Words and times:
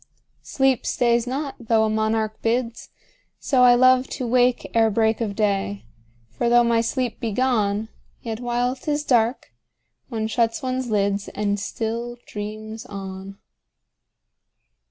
10 0.39 0.45
Sleep 0.45 0.85
stays 0.87 1.27
not, 1.27 1.53
though 1.59 1.83
a 1.85 1.89
monarch 1.91 2.41
bids: 2.41 2.89
So 3.39 3.61
I 3.61 3.75
love 3.75 4.07
to 4.17 4.25
wake 4.25 4.71
ere 4.73 4.89
break 4.89 5.21
of 5.21 5.35
day: 5.35 5.85
For 6.31 6.49
though 6.49 6.63
my 6.63 6.81
sleep 6.81 7.19
be 7.19 7.31
gone, 7.31 7.87
Yet 8.19 8.39
while 8.39 8.75
'tis 8.75 9.03
dark, 9.03 9.53
one 10.09 10.25
shuts 10.25 10.63
one's 10.63 10.89
lids, 10.89 11.27
And 11.27 11.59
still 11.59 12.17
dreams 12.25 12.83
on. 12.87 13.37